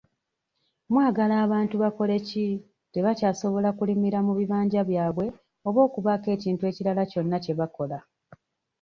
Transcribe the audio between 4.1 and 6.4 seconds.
mu bibanja byabwe oba okubaako